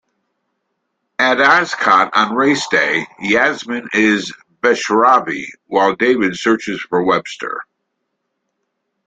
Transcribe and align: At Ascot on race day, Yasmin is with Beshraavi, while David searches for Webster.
At 1.19 1.39
Ascot 1.39 2.09
on 2.15 2.33
race 2.35 2.65
day, 2.69 3.05
Yasmin 3.19 3.87
is 3.93 4.33
with 4.35 4.45
Beshraavi, 4.61 5.45
while 5.67 5.95
David 5.95 6.35
searches 6.35 6.81
for 6.89 7.03
Webster. 7.03 7.61